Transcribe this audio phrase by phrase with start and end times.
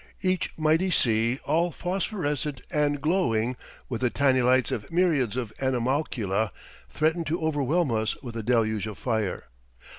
[0.23, 3.55] Each mighty sea, all phosphorescent and glowing
[3.87, 6.49] with the tiny lights of myriads of animalculae,
[6.89, 9.43] threatened to overwhelm us with a deluge of fire.